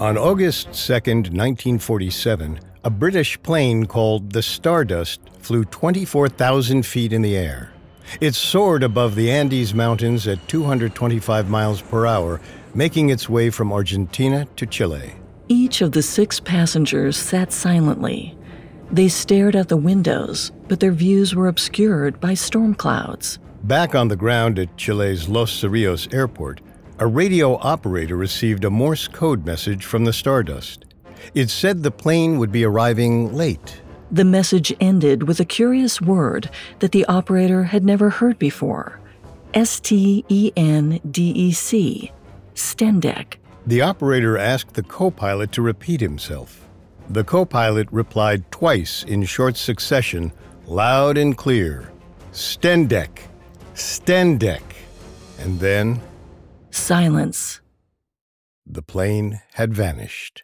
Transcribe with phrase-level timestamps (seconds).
[0.00, 7.36] On August 2, 1947, a British plane called the Stardust flew 24,000 feet in the
[7.36, 7.72] air.
[8.20, 12.40] It soared above the Andes Mountains at 225 miles per hour,
[12.76, 15.16] making its way from Argentina to Chile.
[15.48, 18.38] Each of the six passengers sat silently.
[18.92, 23.40] They stared out the windows, but their views were obscured by storm clouds.
[23.64, 26.60] Back on the ground at Chile's Los Cerrillos airport,
[27.00, 30.84] a radio operator received a Morse code message from the Stardust.
[31.32, 33.80] It said the plane would be arriving late.
[34.10, 36.50] The message ended with a curious word
[36.80, 38.98] that the operator had never heard before
[39.54, 42.10] S T E N D E C,
[42.54, 43.36] Stendec.
[43.66, 46.66] The operator asked the co pilot to repeat himself.
[47.10, 50.32] The co pilot replied twice in short succession,
[50.66, 51.92] loud and clear
[52.32, 53.20] Stendec,
[53.74, 54.62] Stendec.
[55.38, 56.00] And then
[56.78, 57.60] Silence.
[58.70, 60.42] the plane had vanished.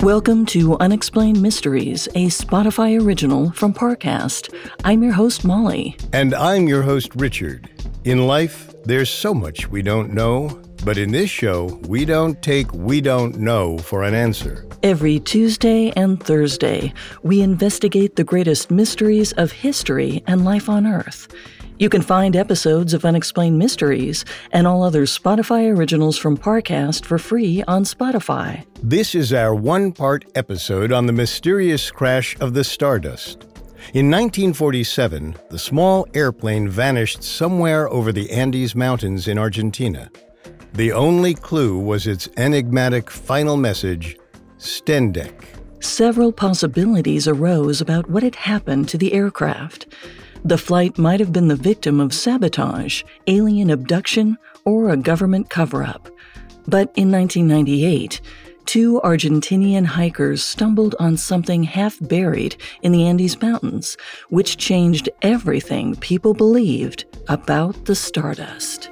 [0.00, 4.52] Welcome to Unexplained Mysteries, a Spotify original from Parcast.
[4.84, 5.96] I'm your host, Molly.
[6.12, 7.70] And I'm your host, Richard.
[8.04, 12.72] In life, there's so much we don't know, but in this show, we don't take
[12.72, 14.66] we don't know for an answer.
[14.82, 21.28] Every Tuesday and Thursday, we investigate the greatest mysteries of history and life on Earth.
[21.78, 27.18] You can find episodes of Unexplained Mysteries and all other Spotify originals from Parcast for
[27.18, 28.64] free on Spotify.
[28.82, 33.44] This is our one part episode on the mysterious crash of the Stardust.
[33.94, 40.08] In 1947, the small airplane vanished somewhere over the Andes Mountains in Argentina.
[40.74, 44.16] The only clue was its enigmatic final message
[44.58, 45.34] Stendec.
[45.80, 49.86] Several possibilities arose about what had happened to the aircraft.
[50.44, 55.82] The flight might have been the victim of sabotage, alien abduction, or a government cover
[55.82, 56.08] up.
[56.66, 58.22] But in 1998,
[58.64, 63.98] two Argentinian hikers stumbled on something half buried in the Andes Mountains,
[64.30, 68.88] which changed everything people believed about the Stardust.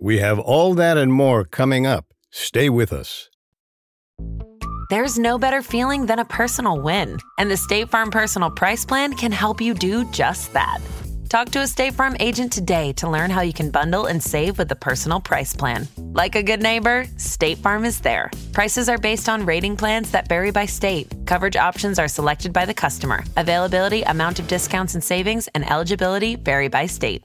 [0.00, 2.06] We have all that and more coming up.
[2.30, 3.30] Stay with us.
[4.90, 9.14] There's no better feeling than a personal win, and the State Farm Personal Price Plan
[9.14, 10.78] can help you do just that.
[11.30, 14.58] Talk to a State Farm agent today to learn how you can bundle and save
[14.58, 15.88] with the Personal Price Plan.
[15.96, 18.30] Like a good neighbor, State Farm is there.
[18.52, 21.12] Prices are based on rating plans that vary by state.
[21.26, 23.24] Coverage options are selected by the customer.
[23.36, 27.24] Availability, amount of discounts and savings, and eligibility vary by state.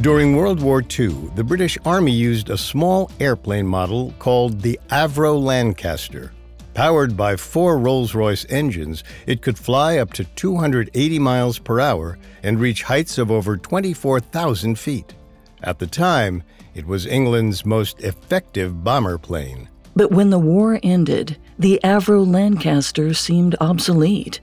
[0.00, 5.38] During World War II, the British Army used a small airplane model called the Avro
[5.38, 6.32] Lancaster.
[6.72, 12.18] Powered by four Rolls Royce engines, it could fly up to 280 miles per hour
[12.42, 15.14] and reach heights of over 24,000 feet.
[15.62, 16.44] At the time,
[16.74, 19.68] it was England's most effective bomber plane.
[19.94, 24.40] But when the war ended, the Avro Lancaster seemed obsolete.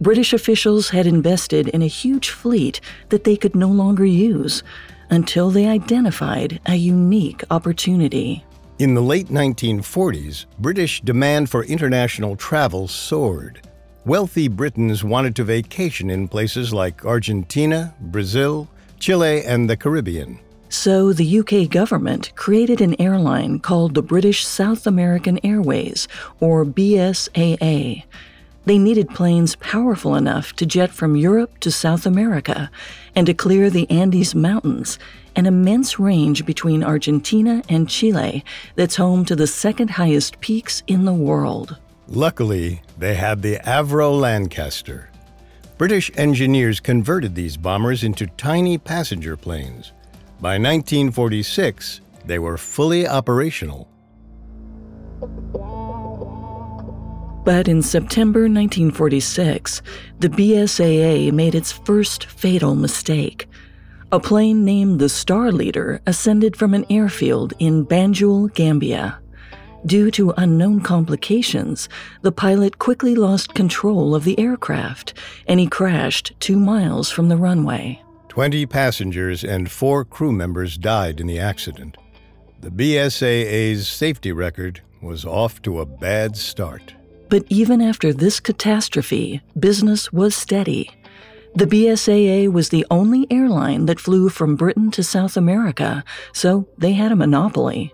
[0.00, 2.80] British officials had invested in a huge fleet
[3.10, 4.62] that they could no longer use
[5.14, 8.44] until they identified a unique opportunity.
[8.78, 13.62] In the late 1940s, British demand for international travel soared.
[14.04, 18.68] Wealthy Britons wanted to vacation in places like Argentina, Brazil,
[18.98, 20.40] Chile, and the Caribbean.
[20.68, 26.08] So the UK government created an airline called the British South American Airways,
[26.40, 28.02] or BSAA.
[28.66, 32.70] They needed planes powerful enough to jet from Europe to South America
[33.14, 34.98] and to clear the Andes Mountains,
[35.36, 38.42] an immense range between Argentina and Chile
[38.74, 41.76] that's home to the second highest peaks in the world.
[42.08, 45.10] Luckily, they had the Avro Lancaster.
[45.76, 49.92] British engineers converted these bombers into tiny passenger planes.
[50.40, 53.88] By 1946, they were fully operational.
[57.44, 59.82] But in September 1946,
[60.18, 63.46] the BSAA made its first fatal mistake.
[64.10, 69.18] A plane named the Star Leader ascended from an airfield in Banjul, Gambia.
[69.84, 71.90] Due to unknown complications,
[72.22, 75.12] the pilot quickly lost control of the aircraft
[75.46, 78.00] and he crashed two miles from the runway.
[78.28, 81.98] Twenty passengers and four crew members died in the accident.
[82.62, 86.94] The BSAA's safety record was off to a bad start.
[87.34, 90.88] But even after this catastrophe, business was steady.
[91.56, 96.92] The BSAA was the only airline that flew from Britain to South America, so they
[96.92, 97.92] had a monopoly.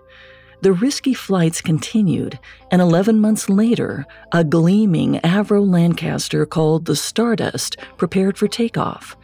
[0.61, 2.37] The risky flights continued,
[2.69, 9.17] and 11 months later, a gleaming Avro Lancaster called the Stardust prepared for takeoff.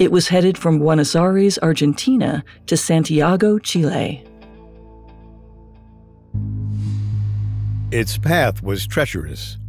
[0.00, 4.24] It was headed from Buenos Aires, Argentina to Santiago, Chile.
[7.92, 9.59] Its path was treacherous.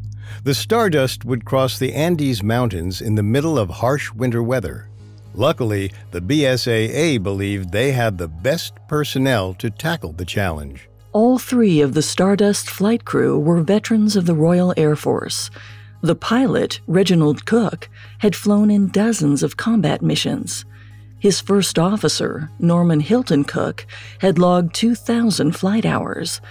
[0.44, 4.90] The Stardust would cross the Andes Mountains in the middle of harsh winter weather.
[5.36, 10.90] Luckily, the BSAA believed they had the best personnel to tackle the challenge.
[11.14, 15.52] All three of the Stardust flight crew were veterans of the Royal Air Force.
[16.02, 17.88] The pilot, Reginald Cook,
[18.18, 20.66] had flown in dozens of combat missions.
[21.20, 23.86] His first officer, Norman Hilton Cook,
[24.18, 26.42] had logged 2,000 flight hours.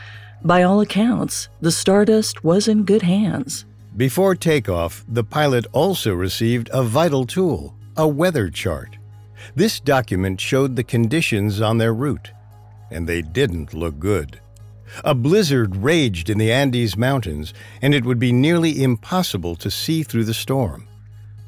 [0.44, 3.64] By all accounts, the Stardust was in good hands.
[3.96, 8.96] Before takeoff, the pilot also received a vital tool a weather chart.
[9.54, 12.30] This document showed the conditions on their route,
[12.90, 14.40] and they didn't look good.
[15.04, 17.52] A blizzard raged in the Andes Mountains,
[17.82, 20.88] and it would be nearly impossible to see through the storm.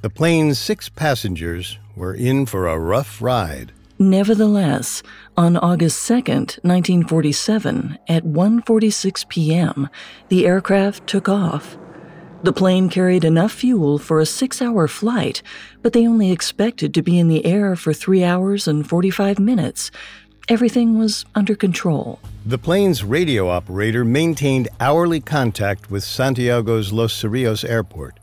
[0.02, 3.72] The plane's six passengers were in for a rough ride.
[3.98, 5.02] Nevertheless,
[5.36, 9.88] on August 2, 1947, at 1:46 p.m.,
[10.28, 11.78] the aircraft took off.
[12.42, 15.42] The plane carried enough fuel for a 6-hour flight,
[15.80, 19.92] but they only expected to be in the air for 3 hours and 45 minutes.
[20.48, 22.18] Everything was under control.
[22.44, 28.18] The plane's radio operator maintained hourly contact with Santiago's Los Cerrillos airport.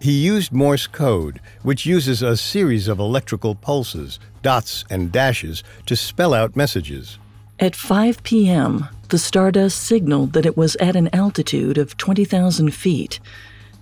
[0.00, 5.94] He used Morse code, which uses a series of electrical pulses, dots, and dashes to
[5.94, 7.18] spell out messages.
[7.60, 13.20] At 5 p.m., the Stardust signaled that it was at an altitude of 20,000 feet.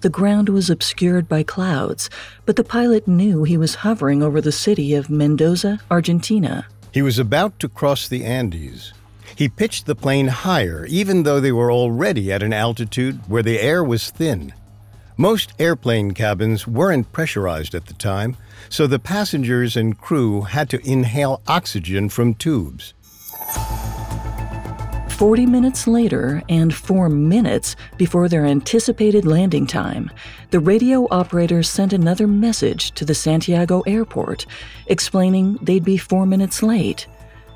[0.01, 2.09] The ground was obscured by clouds,
[2.47, 6.67] but the pilot knew he was hovering over the city of Mendoza, Argentina.
[6.93, 8.93] He was about to cross the Andes.
[9.35, 13.61] He pitched the plane higher, even though they were already at an altitude where the
[13.61, 14.53] air was thin.
[15.17, 18.37] Most airplane cabins weren't pressurized at the time,
[18.69, 22.95] so the passengers and crew had to inhale oxygen from tubes.
[25.19, 30.13] 40 minutes later, and four minutes before their anticipated landing time,
[30.51, 34.47] the radio operator sent another message to the Santiago airport
[34.87, 37.09] explaining they'd be four minutes late.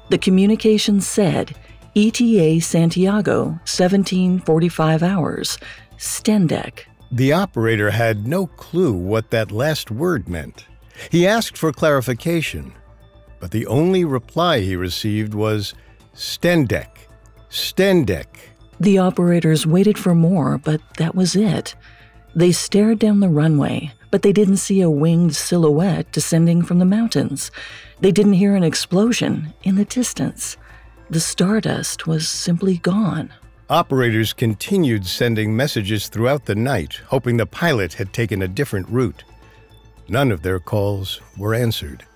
[0.09, 1.55] The communication said,
[1.95, 5.57] ETA Santiago, 1745 hours,
[5.99, 6.81] Stendec.
[7.13, 10.67] The operator had no clue what that last word meant.
[11.13, 12.73] He asked for clarification,
[13.39, 15.75] but the only reply he received was
[16.13, 16.92] Stendec,
[17.53, 18.27] Stendec.
[18.81, 21.75] The operators waited for more, but that was it.
[22.35, 26.87] They stared down the runway, but they didn't see a winged silhouette descending from the
[26.87, 27.51] mountains.
[28.01, 30.57] They didn't hear an explosion in the distance.
[31.11, 33.31] The stardust was simply gone.
[33.69, 39.25] Operators continued sending messages throughout the night, hoping the pilot had taken a different route.
[40.09, 42.07] None of their calls were answered.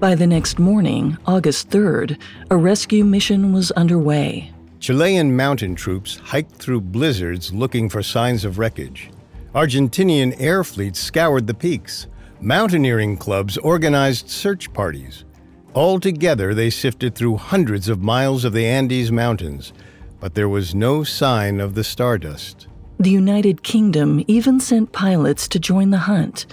[0.00, 2.18] By the next morning, August 3rd,
[2.50, 4.50] a rescue mission was underway.
[4.78, 9.10] Chilean mountain troops hiked through blizzards looking for signs of wreckage.
[9.54, 12.06] Argentinian air fleets scoured the peaks.
[12.40, 15.26] Mountaineering clubs organized search parties.
[15.74, 19.74] Altogether, they sifted through hundreds of miles of the Andes Mountains,
[20.18, 22.68] but there was no sign of the Stardust.
[22.98, 26.46] The United Kingdom even sent pilots to join the hunt.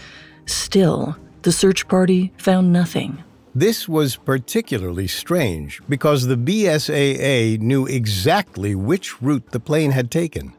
[0.45, 3.23] Still, the search party found nothing.
[3.57, 10.53] This was particularly strange because the BSAA knew exactly which route the plane had taken.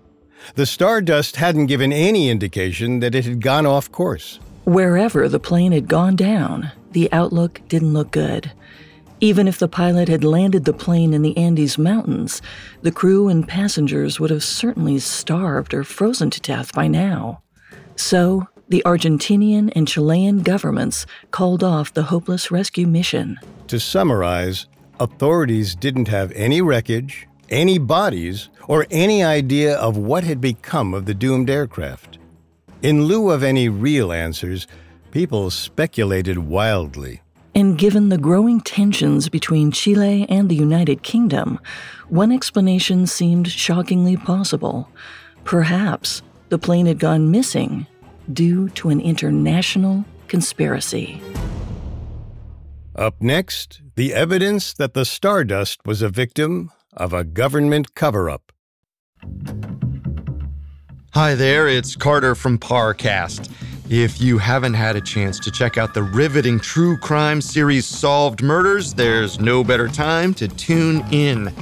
[0.57, 4.41] The stardust hadn't given any indication that it had gone off course.
[4.65, 8.51] Wherever the plane had gone down, the outlook didn't look good.
[9.21, 12.43] Even if the pilot had landed the plane in the Andes Mountains,
[12.83, 17.43] the crew and passengers would have certainly starved or frozen to death by now.
[17.95, 23.39] So, the Argentinian and Chilean governments called off the hopeless rescue mission.
[23.69, 24.67] To summarize,
[25.01, 31.07] authorities didn't have any wreckage, any bodies, or any idea of what had become of
[31.07, 32.19] the doomed aircraft.
[32.83, 34.67] In lieu of any real answers,
[35.11, 37.23] people speculated wildly.
[37.55, 41.59] And given the growing tensions between Chile and the United Kingdom,
[42.09, 44.89] one explanation seemed shockingly possible.
[45.45, 47.87] Perhaps the plane had gone missing
[48.33, 51.21] due to an international conspiracy.
[52.95, 58.53] Up next, the evidence that the Stardust was a victim of a government cover up.
[61.13, 63.51] Hi there, it's Carter from Parcast.
[63.91, 68.43] If you haven't had a chance to check out the riveting true crime series Solved
[68.43, 71.53] Murders, there's no better time to tune in.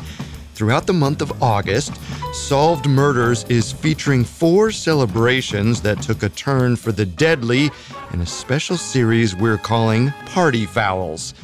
[0.57, 1.93] Throughout the month of August,
[2.33, 7.71] Solved Murders is featuring four celebrations that took a turn for the deadly
[8.15, 11.35] in a special series we're calling Party Fouls.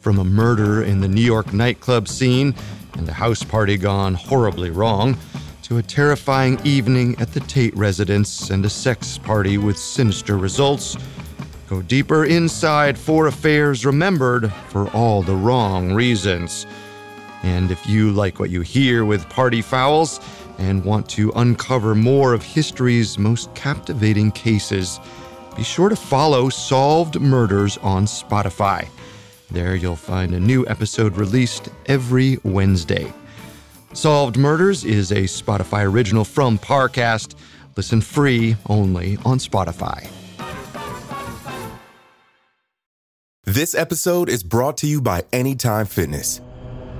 [0.00, 2.54] From a murder in the New York nightclub scene
[2.94, 5.18] and a house party gone horribly wrong,
[5.64, 10.96] to a terrifying evening at the Tate residence and a sex party with sinister results,
[11.68, 16.64] go deeper inside four affairs remembered for all the wrong reasons.
[17.42, 20.20] And if you like what you hear with Party Fouls
[20.58, 25.00] and want to uncover more of history's most captivating cases,
[25.56, 28.88] be sure to follow Solved Murders on Spotify.
[29.50, 33.12] There you'll find a new episode released every Wednesday.
[33.92, 37.34] Solved Murders is a Spotify original from Parcast.
[37.76, 40.08] Listen free only on Spotify.
[43.44, 46.40] This episode is brought to you by Anytime Fitness.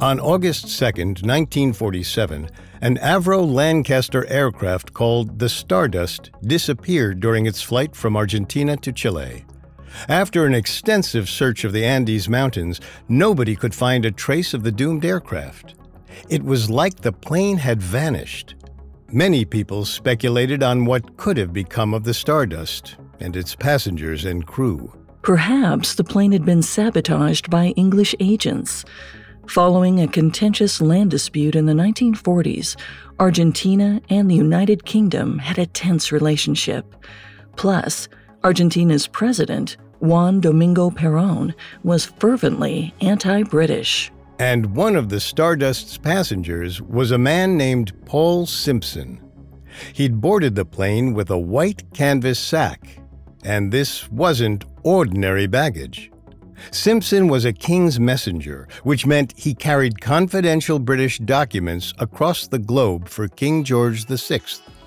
[0.00, 2.48] On August 2, 1947,
[2.80, 9.44] an Avro Lancaster aircraft called the Stardust disappeared during its flight from Argentina to Chile.
[10.08, 12.80] After an extensive search of the Andes Mountains,
[13.10, 15.74] nobody could find a trace of the doomed aircraft.
[16.30, 18.54] It was like the plane had vanished.
[19.12, 24.46] Many people speculated on what could have become of the Stardust and its passengers and
[24.46, 24.94] crew.
[25.20, 28.86] Perhaps the plane had been sabotaged by English agents.
[29.46, 32.76] Following a contentious land dispute in the 1940s,
[33.18, 36.94] Argentina and the United Kingdom had a tense relationship.
[37.56, 38.08] Plus,
[38.44, 44.12] Argentina's president, Juan Domingo Perón, was fervently anti British.
[44.38, 49.20] And one of the Stardust's passengers was a man named Paul Simpson.
[49.92, 53.00] He'd boarded the plane with a white canvas sack,
[53.44, 56.10] and this wasn't ordinary baggage.
[56.70, 63.08] Simpson was a king's messenger, which meant he carried confidential British documents across the globe
[63.08, 64.40] for King George VI.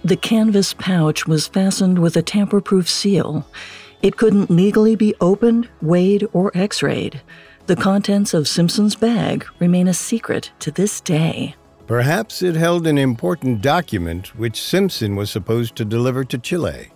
[0.04, 3.48] The canvas pouch was fastened with a tamper proof seal.
[4.02, 7.22] It couldn't legally be opened, weighed, or x rayed.
[7.68, 11.56] The contents of Simpson's bag remain a secret to this day.
[11.88, 16.90] Perhaps it held an important document which Simpson was supposed to deliver to Chile.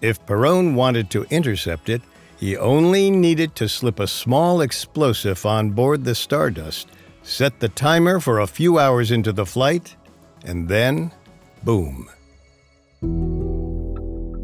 [0.00, 2.02] If Perón wanted to intercept it,
[2.38, 6.88] he only needed to slip a small explosive on board the Stardust,
[7.22, 9.96] set the timer for a few hours into the flight,
[10.44, 11.10] and then,
[11.64, 12.08] boom.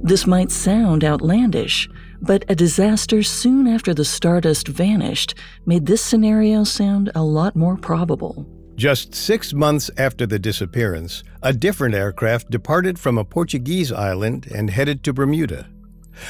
[0.03, 1.89] This might sound outlandish,
[2.21, 5.35] but a disaster soon after the Stardust vanished
[5.65, 8.47] made this scenario sound a lot more probable.
[8.75, 14.69] Just six months after the disappearance, a different aircraft departed from a Portuguese island and
[14.69, 15.69] headed to Bermuda.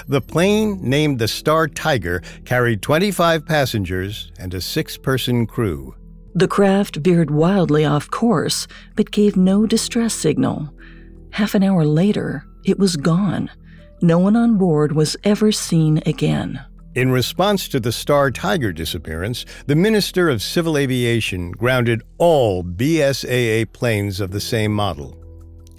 [0.08, 5.94] The plane, named the Star Tiger, carried 25 passengers and a six person crew.
[6.34, 10.74] The craft veered wildly off course, but gave no distress signal.
[11.30, 13.50] Half an hour later, it was gone.
[14.02, 16.60] No one on board was ever seen again.
[16.94, 23.72] In response to the Star Tiger disappearance, the Minister of Civil Aviation grounded all BSAA
[23.72, 25.23] planes of the same model.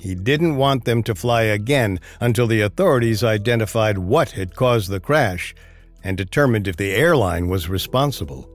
[0.06, 5.00] He didn't want them to fly again until the authorities identified what had caused the
[5.00, 5.56] crash
[6.04, 8.48] and determined if the airline was responsible.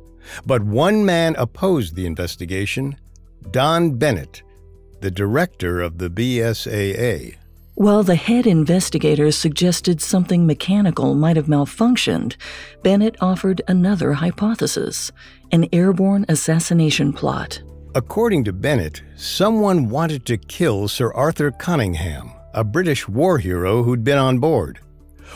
[0.47, 2.97] But one man opposed the investigation
[3.51, 4.45] Don Bennett,
[5.01, 7.35] the director of the BSAA.
[7.75, 12.37] While the head investigators suggested something mechanical might have malfunctioned,
[12.85, 15.11] Bennett offered another hypothesis
[15.51, 17.61] an airborne assassination plot.
[17.93, 24.05] According to Bennett, someone wanted to kill Sir Arthur Coningham, a British war hero who'd
[24.05, 24.79] been on board.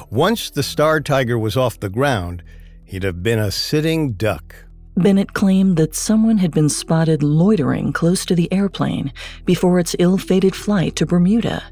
[0.08, 2.44] Once the Star Tiger was off the ground,
[2.84, 4.54] he'd have been a sitting duck.
[4.96, 9.12] Bennett claimed that someone had been spotted loitering close to the airplane
[9.44, 11.64] before its ill fated flight to Bermuda.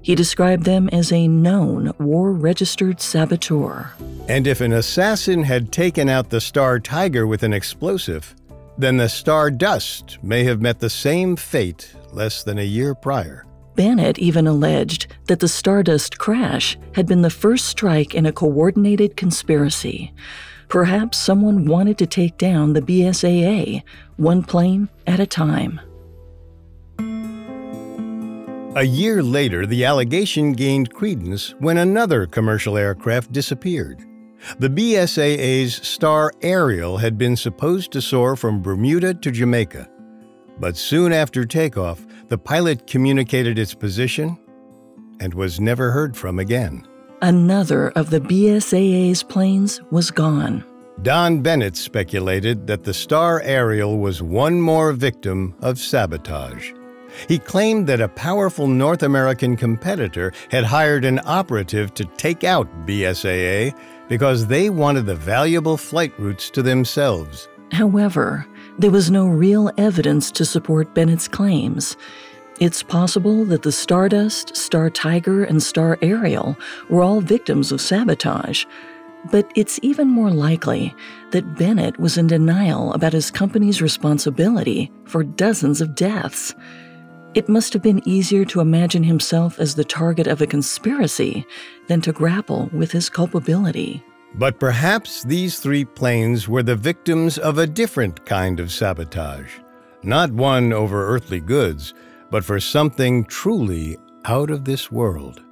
[0.00, 3.92] He described them as a known war registered saboteur.
[4.28, 8.34] And if an assassin had taken out the Star Tiger with an explosive,
[8.78, 13.46] then the Stardust may have met the same fate less than a year prior.
[13.74, 19.16] Bennett even alleged that the Stardust crash had been the first strike in a coordinated
[19.16, 20.12] conspiracy.
[20.68, 23.82] Perhaps someone wanted to take down the BSAA,
[24.16, 25.80] one plane at a time.
[28.74, 34.02] A year later, the allegation gained credence when another commercial aircraft disappeared.
[34.58, 39.88] The BSAA's Star Ariel had been supposed to soar from Bermuda to Jamaica.
[40.58, 44.38] But soon after takeoff, the pilot communicated its position
[45.20, 46.86] and was never heard from again.
[47.20, 50.64] Another of the BSAA's planes was gone.
[51.02, 56.72] Don Bennett speculated that the Star Ariel was one more victim of sabotage.
[57.28, 62.86] He claimed that a powerful North American competitor had hired an operative to take out
[62.86, 63.74] BSAA
[64.12, 67.48] because they wanted the valuable flight routes to themselves.
[67.70, 68.46] However,
[68.78, 71.96] there was no real evidence to support Bennett's claims.
[72.60, 76.58] It's possible that the Stardust, Star Tiger, and Star Ariel
[76.90, 78.66] were all victims of sabotage.
[79.30, 80.94] But it's even more likely
[81.30, 86.54] that Bennett was in denial about his company's responsibility for dozens of deaths.
[87.34, 91.46] It must have been easier to imagine himself as the target of a conspiracy
[91.86, 94.04] than to grapple with his culpability.
[94.34, 99.50] But perhaps these three planes were the victims of a different kind of sabotage.
[100.02, 101.94] Not one over earthly goods,
[102.30, 105.42] but for something truly out of this world.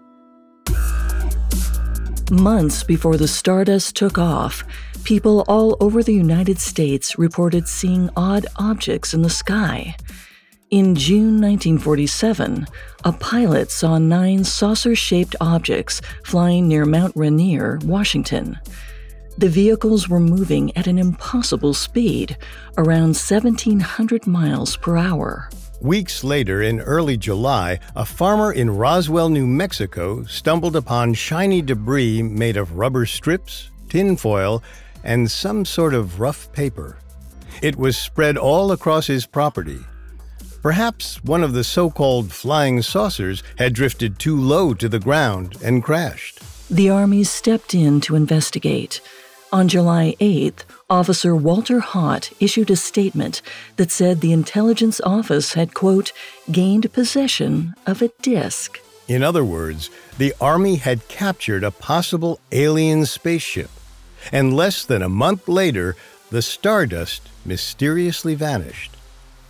[2.30, 4.64] Months before the Stardust took off,
[5.04, 9.96] people all over the United States reported seeing odd objects in the sky.
[10.70, 12.64] In June 1947,
[13.02, 18.56] a pilot saw nine saucer shaped objects flying near Mount Rainier, Washington.
[19.36, 22.36] The vehicles were moving at an impossible speed,
[22.78, 25.50] around 1,700 miles per hour.
[25.80, 32.22] Weeks later, in early July, a farmer in Roswell, New Mexico stumbled upon shiny debris
[32.22, 34.62] made of rubber strips, tinfoil,
[35.02, 36.96] and some sort of rough paper.
[37.60, 39.80] It was spread all across his property,
[40.62, 45.56] Perhaps one of the so called flying saucers had drifted too low to the ground
[45.64, 46.40] and crashed.
[46.70, 49.00] The Army stepped in to investigate.
[49.52, 53.40] On July 8th, Officer Walter Haut issued a statement
[53.76, 56.12] that said the intelligence office had, quote,
[56.52, 58.78] gained possession of a disc.
[59.08, 63.70] In other words, the Army had captured a possible alien spaceship.
[64.30, 65.96] And less than a month later,
[66.30, 68.96] the Stardust mysteriously vanished.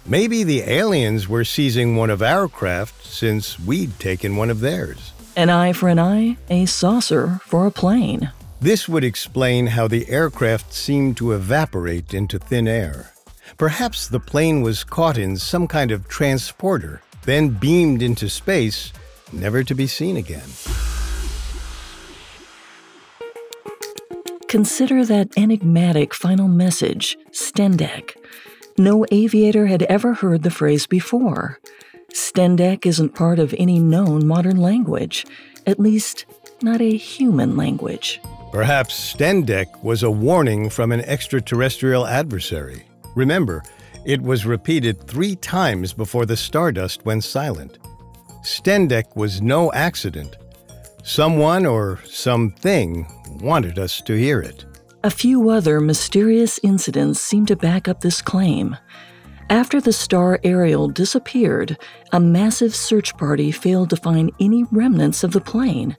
[0.06, 5.12] Maybe the aliens were seizing one of our craft since we'd taken one of theirs.
[5.36, 8.32] An eye for an eye, a saucer for a plane.
[8.60, 13.12] This would explain how the aircraft seemed to evaporate into thin air.
[13.56, 18.92] Perhaps the plane was caught in some kind of transporter, then beamed into space,
[19.32, 20.48] never to be seen again.
[24.48, 28.16] Consider that enigmatic final message, Stendec.
[28.78, 31.59] No aviator had ever heard the phrase before.
[32.12, 35.26] Stendec isn't part of any known modern language,
[35.66, 36.26] at least
[36.62, 38.20] not a human language.
[38.52, 42.83] Perhaps Stendec was a warning from an extraterrestrial adversary.
[43.14, 43.62] Remember,
[44.04, 47.78] It was repeated three times before the stardust went silent.
[48.42, 50.37] Stendec was no accident.
[51.02, 53.06] Someone or something
[53.42, 54.64] wanted us to hear it.
[55.02, 58.76] A few other mysterious incidents seem to back up this claim.
[59.48, 61.78] After the star Ariel disappeared,
[62.12, 65.96] a massive search party failed to find any remnants of the plane,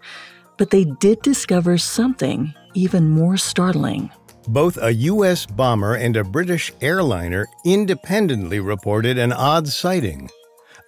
[0.57, 4.11] but they did discover something even more startling.
[4.47, 5.47] Both a U.S.
[5.47, 10.29] bomber and a British airliner independently reported an odd sighting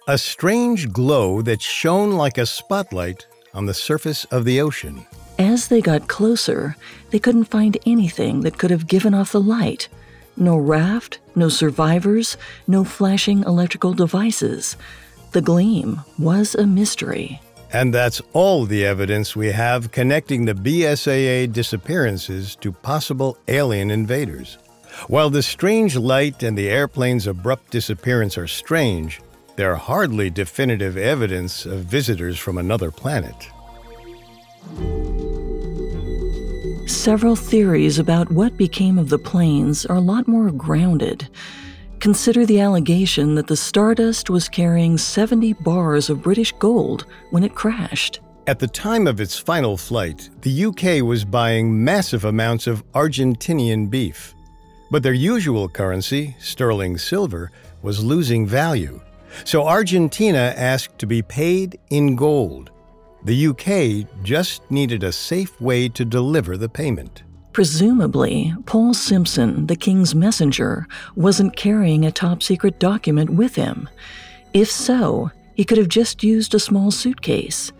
[0.06, 5.06] a strange glow that shone like a spotlight on the surface of the ocean.
[5.38, 6.76] As they got closer,
[7.10, 9.88] they couldn't find anything that could have given off the light.
[10.36, 14.76] No raft, no survivors, no flashing electrical devices.
[15.32, 17.40] The gleam was a mystery.
[17.72, 24.58] And that's all the evidence we have connecting the BSAA disappearances to possible alien invaders.
[25.08, 29.20] While the strange light and the airplane's abrupt disappearance are strange,
[29.56, 33.48] they're hardly definitive evidence of visitors from another planet.
[36.86, 41.28] Several theories about what became of the planes are a lot more grounded.
[42.00, 47.54] Consider the allegation that the Stardust was carrying 70 bars of British gold when it
[47.54, 48.20] crashed.
[48.46, 53.88] At the time of its final flight, the UK was buying massive amounts of Argentinian
[53.88, 54.34] beef.
[54.90, 57.50] But their usual currency, sterling silver,
[57.80, 59.00] was losing value.
[59.44, 62.70] So Argentina asked to be paid in gold.
[63.24, 67.22] The UK just needed a safe way to deliver the payment.
[67.54, 73.88] Presumably, Paul Simpson, the king's messenger, wasn't carrying a top secret document with him.
[74.52, 77.72] If so, he could have just used a small suitcase.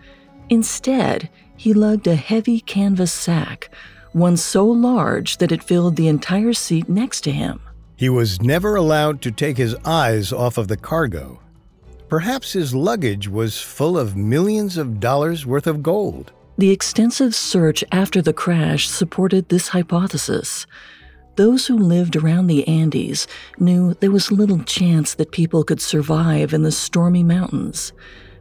[0.49, 3.69] Instead, he lugged a heavy canvas sack,
[4.13, 7.59] one so large that it filled the entire seat next to him.
[7.97, 11.39] He was never allowed to take his eyes off of the cargo.
[12.07, 16.31] Perhaps his luggage was full of millions of dollars worth of gold.
[16.57, 20.67] The extensive search after the crash supported this hypothesis.
[21.35, 23.27] Those who lived around the Andes
[23.59, 27.91] knew there was little chance that people could survive in the stormy mountains.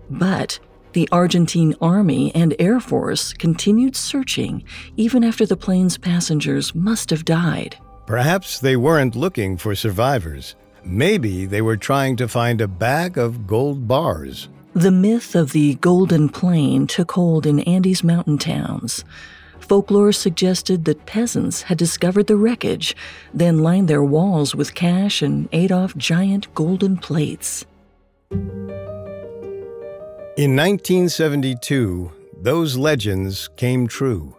[0.09, 0.61] But
[0.93, 4.63] the Argentine Army and Air Force continued searching
[4.97, 7.77] even after the plane's passengers must have died.
[8.07, 10.55] Perhaps they weren't looking for survivors.
[10.85, 14.49] Maybe they were trying to find a bag of gold bars.
[14.75, 19.05] The myth of the Golden Plane took hold in Andes mountain towns.
[19.61, 22.95] Folklore suggested that peasants had discovered the wreckage,
[23.33, 27.65] then lined their walls with cash and ate off giant golden plates.
[30.37, 34.37] In 1972, those legends came true.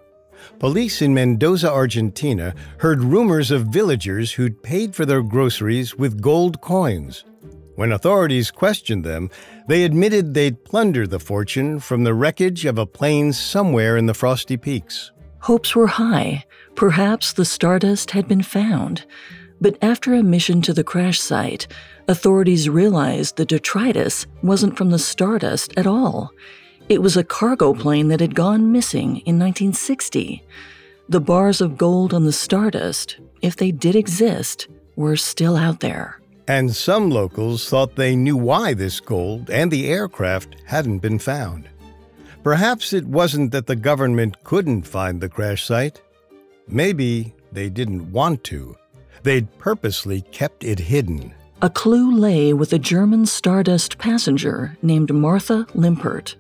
[0.60, 6.62] Police in Mendoza, Argentina heard rumors of villagers who'd paid for their groceries with gold
[6.62, 7.24] coins.
[7.76, 9.30] When authorities questioned them,
[9.68, 14.14] they admitted they'd plundered the fortune from the wreckage of a plane somewhere in the
[14.14, 15.12] frosty peaks.
[15.40, 16.46] Hopes were high.
[16.76, 19.06] Perhaps the Stardust had been found.
[19.60, 21.68] But after a mission to the crash site,
[22.08, 26.32] authorities realized the detritus wasn't from the Stardust at all.
[26.88, 30.44] It was a cargo plane that had gone missing in 1960.
[31.10, 36.22] The bars of gold on the Stardust, if they did exist, were still out there.
[36.48, 41.68] And some locals thought they knew why this gold and the aircraft hadn't been found.
[42.44, 46.04] Perhaps it wasn't that the government couldn't find the crash site.
[46.68, 48.78] Maybe they didn't want to.
[49.24, 51.34] They'd purposely kept it hidden.
[51.64, 56.36] A clue lay with a German Stardust passenger named Martha Limpert.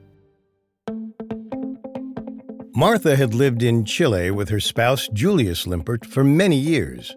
[2.78, 7.16] Martha had lived in Chile with her spouse Julius Limpert for many years.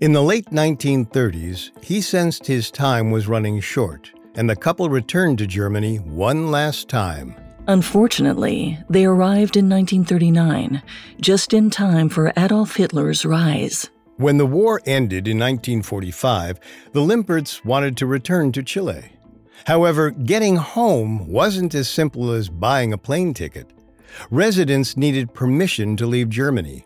[0.00, 5.36] In the late 1930s, he sensed his time was running short, and the couple returned
[5.38, 7.34] to Germany one last time.
[7.66, 10.82] Unfortunately, they arrived in 1939,
[11.20, 13.90] just in time for Adolf Hitler's rise.
[14.16, 16.58] When the war ended in 1945,
[16.92, 19.04] the Limperts wanted to return to Chile.
[19.66, 23.70] However, getting home wasn't as simple as buying a plane ticket
[24.30, 26.84] residents needed permission to leave Germany.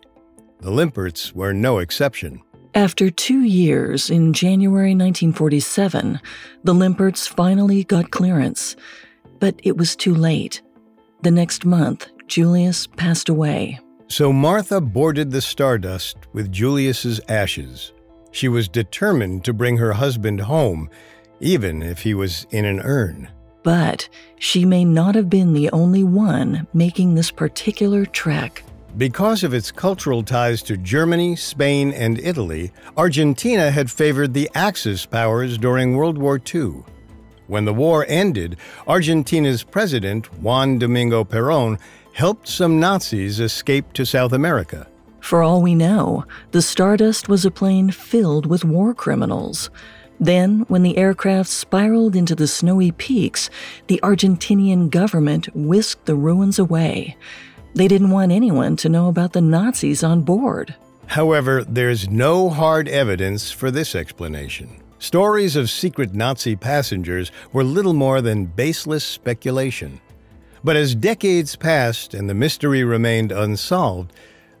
[0.59, 2.41] The Limperts were no exception.
[2.75, 6.19] After two years, in January 1947,
[6.63, 8.75] the Limperts finally got clearance.
[9.39, 10.61] But it was too late.
[11.23, 13.79] The next month, Julius passed away.
[14.07, 17.93] So Martha boarded the Stardust with Julius's ashes.
[18.31, 20.89] She was determined to bring her husband home,
[21.39, 23.29] even if he was in an urn.
[23.63, 28.63] But she may not have been the only one making this particular trek.
[28.97, 35.05] Because of its cultural ties to Germany, Spain, and Italy, Argentina had favored the Axis
[35.05, 36.83] powers during World War II.
[37.47, 41.79] When the war ended, Argentina's president, Juan Domingo Perón,
[42.13, 44.87] helped some Nazis escape to South America.
[45.19, 49.69] For all we know, the Stardust was a plane filled with war criminals.
[50.19, 53.49] Then, when the aircraft spiraled into the snowy peaks,
[53.87, 57.15] the Argentinian government whisked the ruins away.
[57.73, 60.75] They didn't want anyone to know about the Nazis on board.
[61.07, 64.81] However, there's no hard evidence for this explanation.
[64.99, 70.01] Stories of secret Nazi passengers were little more than baseless speculation.
[70.63, 74.11] But as decades passed and the mystery remained unsolved,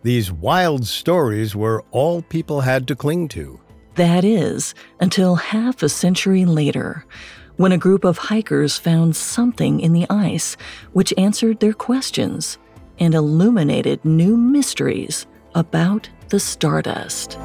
[0.01, 3.59] these wild stories were all people had to cling to.
[3.99, 7.03] That is, until half a century later,
[7.57, 10.55] when a group of hikers found something in the ice
[10.93, 12.57] which answered their questions
[12.97, 17.37] and illuminated new mysteries about the Stardust.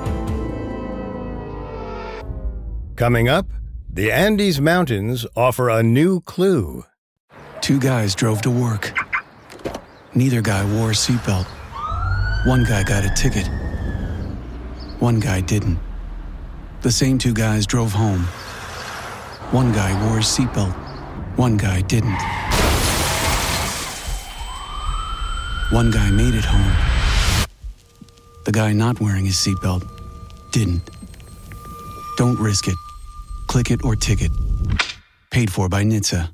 [2.95, 3.49] Coming up,
[3.91, 6.85] the Andes Mountains offer a new clue.
[7.63, 8.97] Two guys drove to work.
[10.15, 11.49] Neither guy wore a seatbelt.
[12.47, 13.49] One guy got a ticket.
[15.01, 15.81] One guy didn't.
[16.85, 18.25] The same two guys drove home.
[19.53, 20.75] One guy wore a seatbelt.
[21.39, 22.21] One guy didn't.
[25.71, 27.47] One guy made it home.
[28.45, 29.89] The guy not wearing his seatbelt
[30.53, 30.91] didn't.
[32.19, 32.77] Don't risk it.
[33.47, 34.31] Click it or ticket.
[35.31, 36.29] Paid for by NHTSA.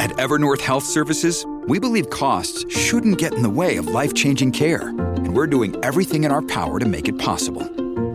[0.00, 4.50] At Evernorth Health Services, we believe costs shouldn't get in the way of life changing
[4.50, 7.83] care, and we're doing everything in our power to make it possible.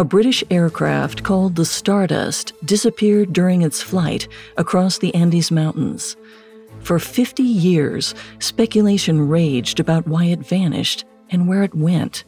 [0.00, 6.16] a British aircraft called the Stardust disappeared during its flight across the Andes Mountains.
[6.78, 12.24] For 50 years, speculation raged about why it vanished and where it went.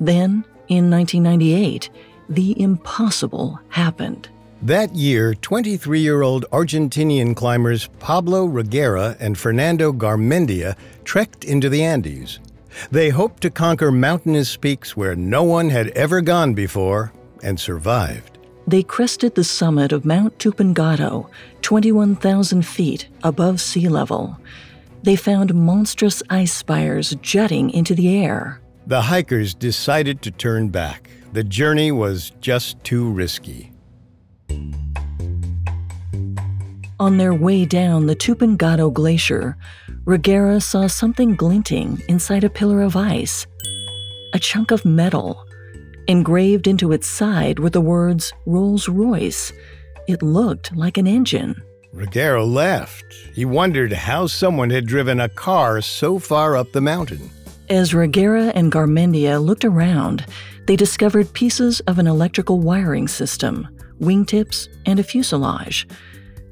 [0.00, 1.88] Then, in 1998,
[2.30, 4.28] the impossible happened.
[4.62, 11.84] That year, 23 year old Argentinian climbers Pablo Reguera and Fernando Garmendia trekked into the
[11.84, 12.40] Andes.
[12.90, 18.38] They hoped to conquer mountainous peaks where no one had ever gone before and survived.
[18.66, 21.28] They crested the summit of Mount Tupungato,
[21.62, 24.38] 21,000 feet above sea level.
[25.02, 28.60] They found monstrous ice spires jutting into the air.
[28.86, 31.10] The hikers decided to turn back.
[31.32, 33.72] The journey was just too risky.
[37.00, 39.58] On their way down the Tupungato Glacier,
[40.04, 43.46] Reguera saw something glinting inside a pillar of ice.
[44.34, 45.46] A chunk of metal.
[46.08, 49.50] Engraved into its side were the words Rolls Royce.
[50.06, 51.62] It looked like an engine.
[51.94, 53.06] Reguera laughed.
[53.32, 57.30] He wondered how someone had driven a car so far up the mountain.
[57.70, 60.26] As Reguera and Garmendia looked around,
[60.66, 63.66] they discovered pieces of an electrical wiring system,
[64.02, 65.88] wingtips, and a fuselage.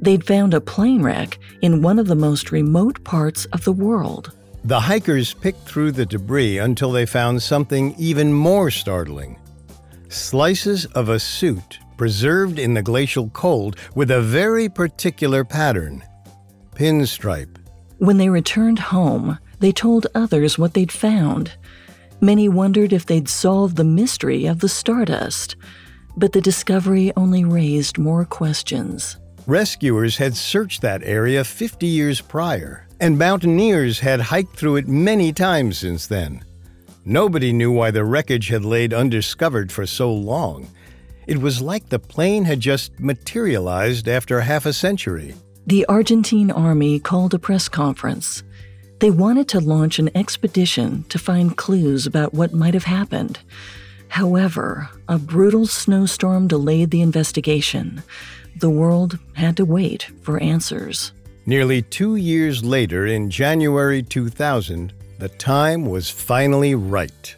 [0.02, 4.32] They'd found a plane wreck in one of the most remote parts of the world.
[4.64, 9.38] The hikers picked through the debris until they found something even more startling
[10.12, 16.04] slices of a suit preserved in the glacial cold with a very particular pattern
[16.74, 17.58] pinstripe.
[17.98, 21.52] When they returned home, they told others what they'd found.
[22.20, 25.56] Many wondered if they'd solved the mystery of the stardust,
[26.16, 29.16] but the discovery only raised more questions.
[29.46, 35.32] Rescuers had searched that area 50 years prior, and mountaineers had hiked through it many
[35.32, 36.44] times since then.
[37.04, 40.68] Nobody knew why the wreckage had laid undiscovered for so long.
[41.26, 45.34] It was like the plane had just materialized after half a century.
[45.66, 48.44] The Argentine army called a press conference.
[49.00, 53.40] They wanted to launch an expedition to find clues about what might have happened.
[54.06, 58.04] However, a brutal snowstorm delayed the investigation.
[58.56, 61.12] The world had to wait for answers.
[61.46, 67.36] Nearly two years later, in January 2000, the time was finally right.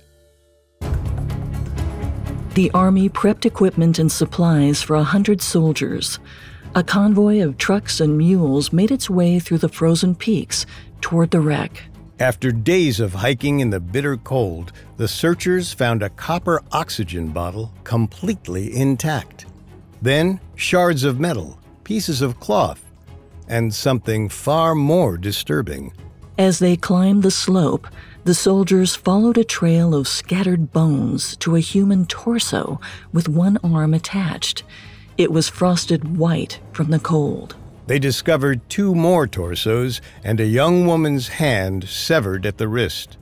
[2.55, 6.19] The Army prepped equipment and supplies for a hundred soldiers.
[6.75, 10.67] A convoy of trucks and mules made its way through the frozen peaks
[11.01, 11.83] toward the wreck.
[12.21, 17.73] After days of hiking in the bitter cold, the searchers found a copper oxygen bottle
[17.83, 19.47] completely intact.
[20.05, 22.85] Then, shards of metal, pieces of cloth,
[23.49, 25.95] and something far more disturbing.
[26.37, 27.87] As they climbed the slope,
[28.25, 32.79] the soldiers followed a trail of scattered bones to a human torso
[33.15, 34.63] with one arm attached.
[35.17, 37.57] It was frosted white from the cold.
[37.87, 43.17] They discovered two more torsos and a young woman's hand severed at the wrist.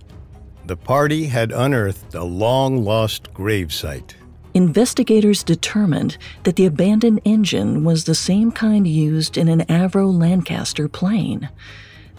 [0.67, 4.15] The party had unearthed a long lost gravesite.
[4.55, 10.89] Investigators determined that the abandoned engine was the same kind used in an Avro Lancaster
[10.89, 11.49] plane.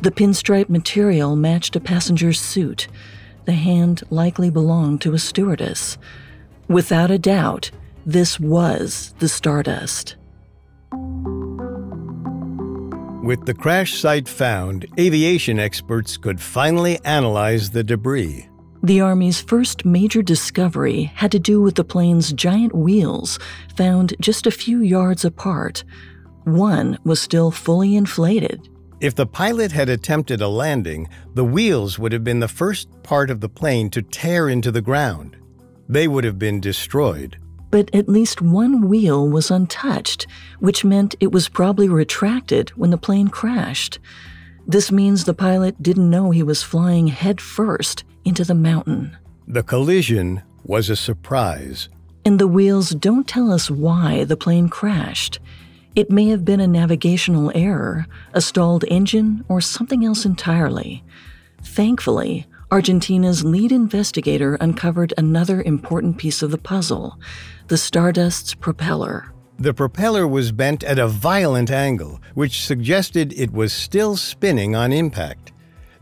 [0.01, 2.87] The pinstripe material matched a passenger's suit.
[3.45, 5.97] The hand likely belonged to a stewardess.
[6.67, 7.69] Without a doubt,
[8.05, 10.15] this was the Stardust.
[13.23, 18.49] With the crash site found, aviation experts could finally analyze the debris.
[18.85, 23.39] The Army's first major discovery had to do with the plane's giant wheels,
[23.77, 25.85] found just a few yards apart.
[26.43, 28.67] One was still fully inflated.
[28.99, 33.29] If the pilot had attempted a landing, the wheels would have been the first part
[33.29, 35.37] of the plane to tear into the ground.
[35.87, 37.37] They would have been destroyed
[37.71, 40.27] but at least one wheel was untouched,
[40.59, 43.97] which meant it was probably retracted when the plane crashed.
[44.67, 49.17] This means the pilot didn't know he was flying head first into the mountain.
[49.47, 51.89] The collision was a surprise.
[52.25, 55.39] And the wheels don't tell us why the plane crashed.
[55.95, 61.03] It may have been a navigational error, a stalled engine, or something else entirely.
[61.61, 67.19] Thankfully, Argentina's lead investigator uncovered another important piece of the puzzle
[67.67, 69.31] the Stardust's propeller.
[69.59, 74.91] The propeller was bent at a violent angle, which suggested it was still spinning on
[74.91, 75.42] impact.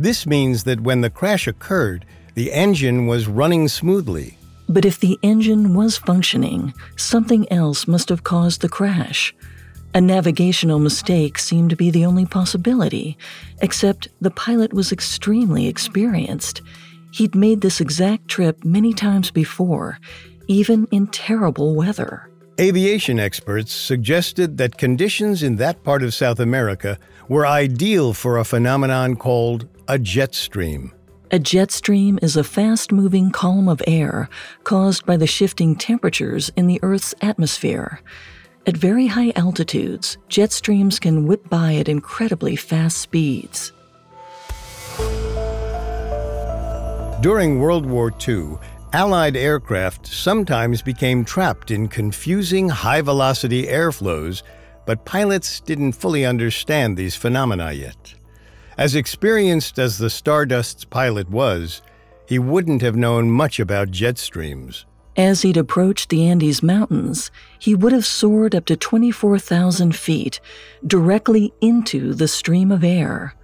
[0.02, 4.36] This means that when the crash occurred, the engine was running smoothly.
[4.68, 9.32] But if the engine was functioning, something else must have caused the crash.
[9.94, 13.16] A navigational mistake seemed to be the only possibility,
[13.62, 16.64] except the pilot was extremely experienced.
[17.12, 20.00] He'd made this exact trip many times before,
[20.48, 22.28] even in terrible weather.
[22.60, 28.44] Aviation experts suggested that conditions in that part of South America were ideal for a
[28.44, 30.94] phenomenon called a jet stream.
[31.32, 34.30] A jet stream is a fast moving column of air
[34.64, 38.00] caused by the shifting temperatures in the Earth's atmosphere.
[38.66, 43.74] At very high altitudes, jet streams can whip by at incredibly fast speeds.
[47.20, 48.54] During World War II,
[48.94, 54.44] Allied aircraft sometimes became trapped in confusing high velocity airflows,
[54.86, 58.16] but pilots didn't fully understand these phenomena yet.
[58.82, 61.84] As experienced as the Stardust's pilot was,
[62.28, 64.88] he wouldn't have known much about jet streams.
[65.16, 70.42] As he'd approached the Andes Mountains, he would have soared up to 24,000 feet,
[70.88, 73.36] directly into the stream of air.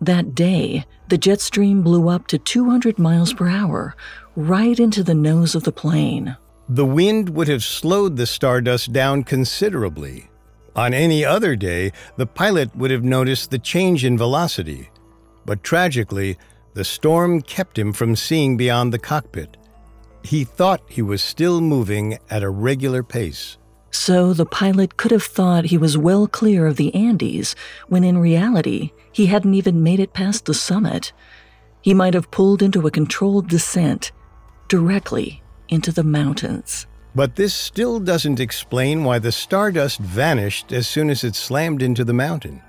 [0.00, 3.94] That day, the jet stream blew up to 200 miles per hour,
[4.34, 6.38] right into the nose of the plane.
[6.70, 10.29] The wind would have slowed the Stardust down considerably.
[10.76, 14.90] On any other day, the pilot would have noticed the change in velocity.
[15.44, 16.38] But tragically,
[16.74, 19.56] the storm kept him from seeing beyond the cockpit.
[20.22, 23.56] He thought he was still moving at a regular pace.
[23.90, 27.56] So the pilot could have thought he was well clear of the Andes,
[27.88, 31.12] when in reality, he hadn't even made it past the summit.
[31.82, 34.12] He might have pulled into a controlled descent
[34.68, 36.86] directly into the mountains.
[37.14, 42.04] But this still doesn't explain why the stardust vanished as soon as it slammed into
[42.04, 42.62] the mountain,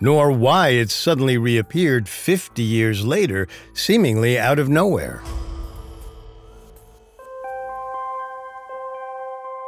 [0.00, 5.20] nor why it suddenly reappeared 50 years later, seemingly out of nowhere.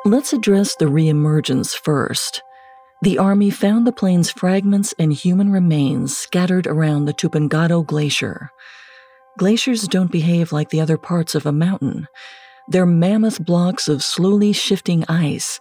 [0.04, 2.42] Let's address the reemergence first.
[3.02, 8.50] The Army found the plane's fragments and human remains scattered around the Tupungato Glacier.
[9.38, 12.08] Glaciers don't behave like the other parts of a mountain.
[12.70, 15.58] They're mammoth blocks of slowly shifting ice.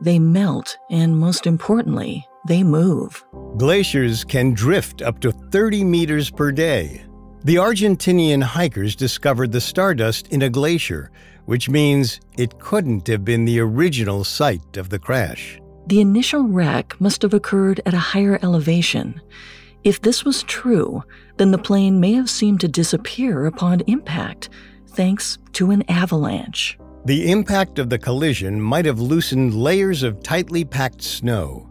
[0.00, 3.24] They melt, and most importantly, they move.
[3.56, 7.04] Glaciers can drift up to 30 meters per day.
[7.42, 11.10] The Argentinian hikers discovered the stardust in a glacier,
[11.46, 15.60] which means it couldn't have been the original site of the crash.
[15.88, 19.20] The initial wreck must have occurred at a higher elevation.
[19.82, 21.02] If this was true,
[21.38, 24.48] then the plane may have seemed to disappear upon impact,
[24.92, 26.78] thanks to an avalanche.
[27.04, 31.68] The impact of the collision might have loosened layers of tightly packed snow.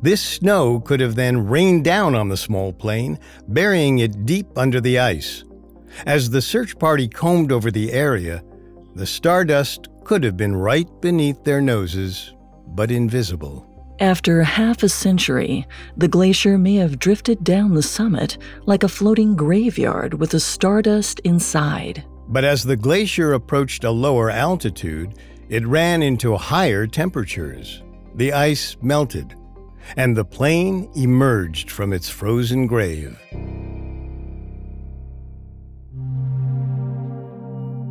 [0.00, 4.80] This snow could have then rained down on the small plane, burying it deep under
[4.80, 5.42] the ice.
[6.06, 8.44] As the search party combed over the area,
[8.94, 12.32] the stardust could have been right beneath their noses,
[12.68, 13.64] but invisible.
[14.00, 15.66] After half a century,
[15.96, 21.18] the glacier may have drifted down the summit like a floating graveyard with the stardust
[21.20, 22.04] inside.
[22.28, 25.14] But as the glacier approached a lower altitude,
[25.48, 27.82] it ran into higher temperatures.
[28.14, 29.34] The ice melted,
[29.96, 33.18] and the plane emerged from its frozen grave.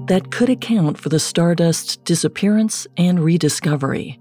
[0.08, 4.20] That could account for the Stardust's disappearance and rediscovery,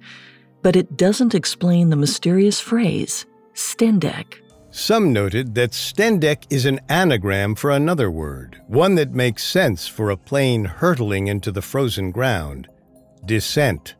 [0.62, 4.45] but it doesn't explain the mysterious phrase, Stendec.
[4.76, 10.10] Some noted that Stendec is an anagram for another word, one that makes sense for
[10.10, 12.68] a plane hurtling into the frozen ground
[13.24, 13.94] descent.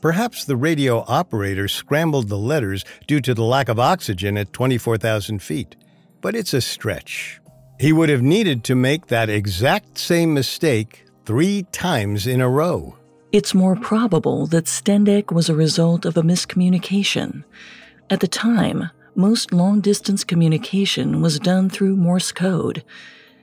[0.00, 5.40] Perhaps the radio operator scrambled the letters due to the lack of oxygen at 24,000
[5.40, 5.76] feet.
[6.20, 7.40] But it's a stretch.
[7.78, 12.96] He would have needed to make that exact same mistake three times in a row.
[13.30, 17.44] It's more probable that Stendec was a result of a miscommunication.
[18.10, 22.84] At the time, most long distance communication was done through Morse code.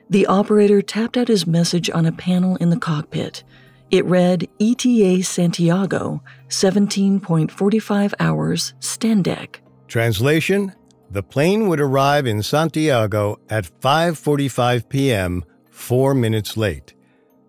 [0.09, 3.43] The operator tapped out his message on a panel in the cockpit.
[3.89, 9.57] It read ETA Santiago, 17.45 hours, Stendec.
[9.87, 10.73] Translation
[11.11, 16.93] The plane would arrive in Santiago at 5:45 p.m., 4 minutes late.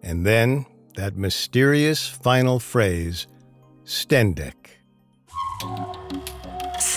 [0.03, 0.66] And then
[0.97, 3.27] that mysterious final phrase,
[3.85, 4.55] Stendec.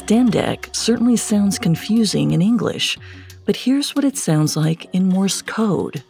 [0.08, 2.98] Stendec certainly sounds confusing in English,
[3.44, 6.02] but here's what it sounds like in Morse code.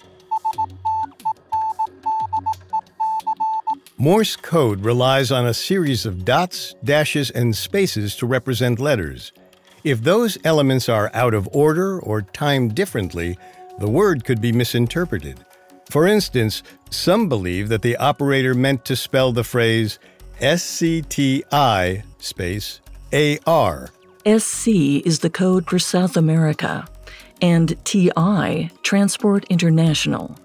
[3.98, 9.32] Morse code relies on a series of dots, dashes, and spaces to represent letters.
[9.84, 13.36] If those elements are out of order or timed differently,
[13.80, 15.40] the word could be misinterpreted.
[15.90, 19.98] For instance, some believe that the operator meant to spell the phrase
[20.40, 22.80] SCTI space
[23.14, 23.90] AR.
[24.26, 24.68] SC
[25.06, 26.88] is the code for South America,
[27.42, 30.36] and TI, Transport International.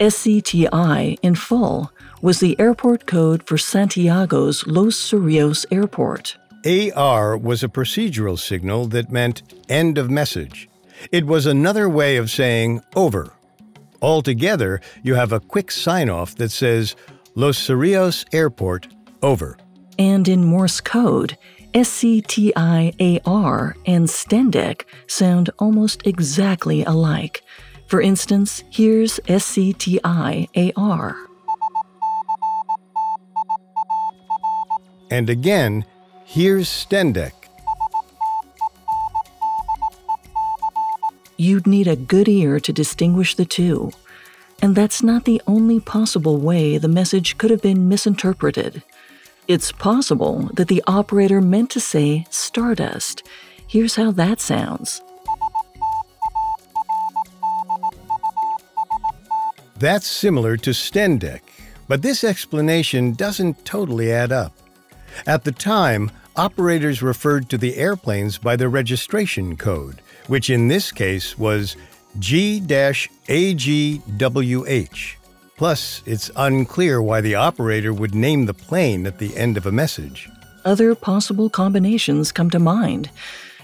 [0.00, 1.90] SCTI in full
[2.20, 6.36] was the airport code for Santiago's Los Cerrillos Airport.
[6.66, 10.68] AR was a procedural signal that meant end of message.
[11.12, 13.32] It was another way of saying over.
[14.02, 16.96] Altogether, you have a quick sign off that says
[17.34, 18.88] Los Cerrillos Airport,
[19.22, 19.56] over.
[19.98, 21.38] And in Morse code,
[21.74, 27.42] SCTIAR and Stendec sound almost exactly alike.
[27.88, 31.16] For instance, here's SCTIAR.
[35.10, 35.84] And again,
[36.24, 37.32] here's Stendec.
[41.36, 43.90] You'd need a good ear to distinguish the two.
[44.62, 48.84] And that's not the only possible way the message could have been misinterpreted.
[49.46, 53.22] It's possible that the operator meant to say stardust.
[53.66, 55.02] Here's how that sounds.
[59.78, 61.40] That's similar to Stendec,
[61.88, 64.54] but this explanation doesn't totally add up.
[65.26, 70.90] At the time, operators referred to the airplanes by their registration code, which in this
[70.90, 71.76] case was
[72.18, 73.14] G AGWH.
[75.56, 79.72] Plus, it's unclear why the operator would name the plane at the end of a
[79.72, 80.28] message.
[80.64, 83.10] Other possible combinations come to mind.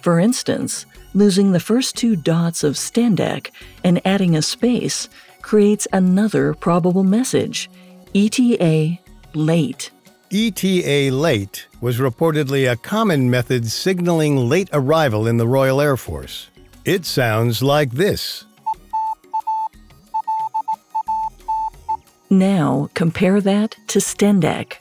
[0.03, 3.51] For instance, losing the first two dots of Stendec
[3.83, 5.09] and adding a space
[5.43, 7.71] creates another probable message
[8.15, 8.99] ETA
[9.35, 9.91] late.
[10.33, 16.51] ETA late was reportedly a common method signaling late arrival in the Royal Air Force.
[16.85, 18.45] It sounds like this.
[22.31, 24.75] Now compare that to Stendec.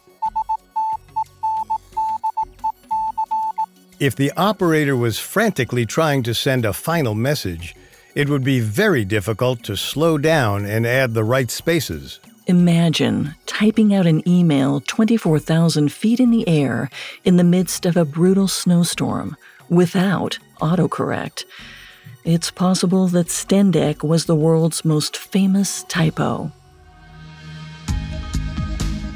[4.00, 7.76] If the operator was frantically trying to send a final message,
[8.14, 12.20] it would be very difficult to slow down and add the right spaces.
[12.46, 16.90] Imagine typing out an email 24,000 feet in the air
[17.24, 19.36] in the midst of a brutal snowstorm
[19.70, 21.46] without autocorrect.
[22.24, 26.52] It's possible that Stendec was the world's most famous typo.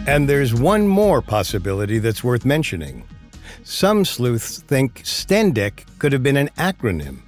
[0.05, 3.03] And there's one more possibility that's worth mentioning.
[3.63, 7.21] Some sleuths think Stendec could have been an acronym.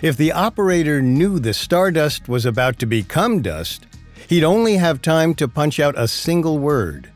[0.00, 3.86] If the operator knew the stardust was about to become dust,
[4.28, 7.10] he'd only have time to punch out a single word.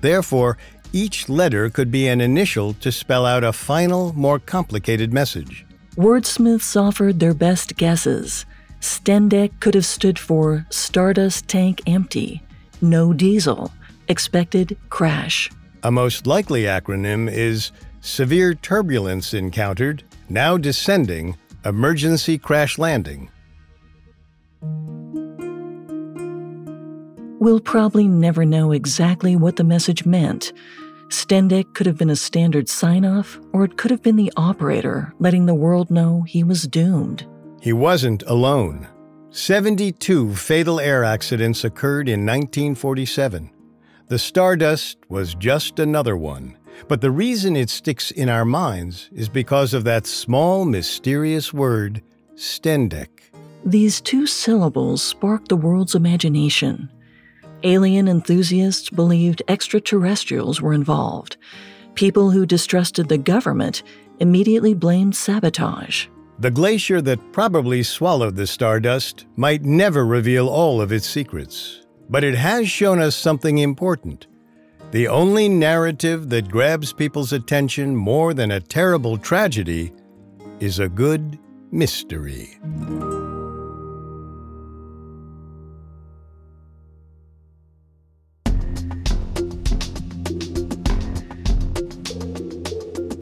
[0.00, 0.56] Therefore,
[0.92, 5.66] each letter could be an initial to spell out a final, more complicated message.
[5.96, 8.46] Wordsmiths offered their best guesses.
[8.80, 12.42] STENDEC could have stood for Stardust Tank Empty,
[12.80, 13.72] No Diesel,
[14.08, 15.50] Expected Crash.
[15.82, 23.30] A most likely acronym is Severe Turbulence Encountered, Now Descending, Emergency Crash Landing.
[27.38, 30.52] We'll probably never know exactly what the message meant.
[31.08, 35.12] STENDEC could have been a standard sign off, or it could have been the operator
[35.18, 37.26] letting the world know he was doomed.
[37.60, 38.88] He wasn't alone.
[39.30, 43.50] 72 fatal air accidents occurred in 1947.
[44.12, 46.58] The Stardust was just another one.
[46.86, 52.02] But the reason it sticks in our minds is because of that small, mysterious word,
[52.34, 53.08] STENDEC.
[53.64, 56.90] These two syllables sparked the world's imagination.
[57.62, 61.38] Alien enthusiasts believed extraterrestrials were involved.
[61.94, 63.82] People who distrusted the government
[64.20, 66.08] immediately blamed sabotage.
[66.38, 71.81] The glacier that probably swallowed the Stardust might never reveal all of its secrets,
[72.12, 74.26] but it has shown us something important.
[74.90, 79.92] The only narrative that grabs people's attention more than a terrible tragedy
[80.60, 81.38] is a good
[81.70, 82.58] mystery.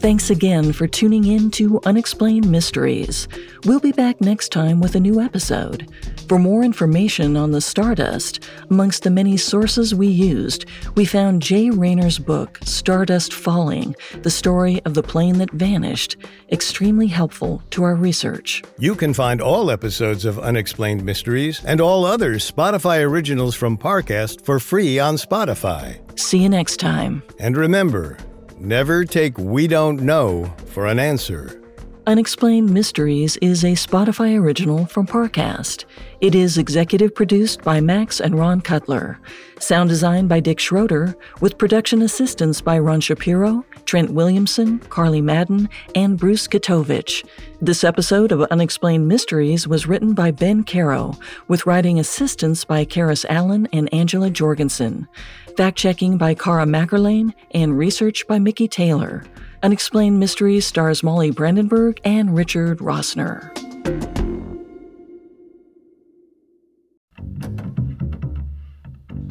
[0.01, 3.29] Thanks again for tuning in to Unexplained Mysteries.
[3.67, 5.93] We'll be back next time with a new episode.
[6.27, 11.69] For more information on the Stardust, amongst the many sources we used, we found Jay
[11.69, 16.17] Rayner's book, Stardust Falling The Story of the Plane That Vanished,
[16.51, 18.63] extremely helpful to our research.
[18.79, 24.47] You can find all episodes of Unexplained Mysteries and all other Spotify originals from Parcast
[24.47, 25.99] for free on Spotify.
[26.19, 27.23] See you next time.
[27.39, 28.17] And remember,
[28.61, 31.63] Never take We Don't Know for an answer.
[32.07, 35.87] Unexplained Mysteries is a Spotify original from Parcast.
[36.21, 39.19] It is executive produced by Max and Ron Cutler,
[39.59, 45.69] sound designed by Dick Schroeder, with production assistance by Ron Shapiro, Trent Williamson, Carly Madden,
[45.95, 47.27] and Bruce Katovich.
[47.63, 51.15] This episode of Unexplained Mysteries was written by Ben Caro,
[51.49, 55.09] with writing assistance by Karis Allen and Angela Jorgensen.
[55.57, 59.25] Fact checking by Cara Mackerlane and research by Mickey Taylor.
[59.63, 63.51] Unexplained Mysteries stars Molly Brandenburg and Richard Rossner.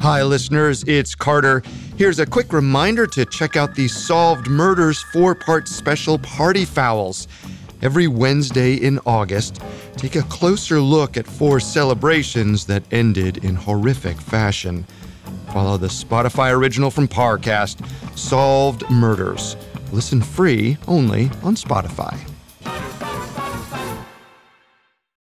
[0.00, 1.62] Hi, listeners, it's Carter.
[1.96, 7.28] Here's a quick reminder to check out the Solved Murders four part special Party Fouls.
[7.82, 9.60] Every Wednesday in August,
[9.96, 14.86] take a closer look at four celebrations that ended in horrific fashion.
[15.52, 17.84] Follow the Spotify original from Parcast,
[18.16, 19.56] Solved Murders.
[19.92, 22.29] Listen free only on Spotify.